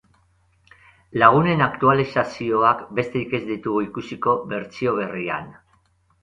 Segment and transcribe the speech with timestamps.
[1.23, 5.55] Lagunen aktualizazioak besterik ez ditugu ikusiko bertsio berrian.